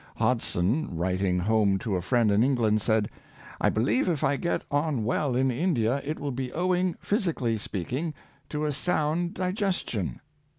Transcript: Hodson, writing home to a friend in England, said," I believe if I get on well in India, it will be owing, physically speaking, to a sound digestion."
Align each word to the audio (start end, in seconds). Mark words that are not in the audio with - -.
Hodson, 0.17 0.97
writing 0.97 1.37
home 1.37 1.77
to 1.77 1.95
a 1.95 2.01
friend 2.01 2.31
in 2.31 2.41
England, 2.41 2.81
said," 2.81 3.07
I 3.61 3.69
believe 3.69 4.09
if 4.09 4.23
I 4.23 4.35
get 4.35 4.63
on 4.71 5.03
well 5.03 5.35
in 5.35 5.51
India, 5.51 6.01
it 6.03 6.17
will 6.19 6.31
be 6.31 6.51
owing, 6.53 6.95
physically 6.99 7.59
speaking, 7.59 8.15
to 8.49 8.65
a 8.65 8.71
sound 8.71 9.35
digestion." 9.35 10.19